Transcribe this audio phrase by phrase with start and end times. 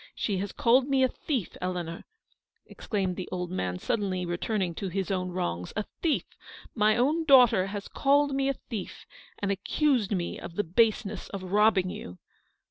[0.15, 2.05] She has called me a thief, Eleanor,"
[2.65, 6.23] exclaimed the old man, sud denly returning to his own wrongs,— "a thief!
[6.73, 9.05] My own daughter has called me a thief,
[9.37, 12.17] and ac cused me of the baseness of robbing you."